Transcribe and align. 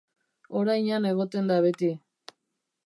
Orain 0.61 0.89
han 0.95 1.05
egoten 1.11 1.51
da 1.53 1.61
beti. 1.67 1.93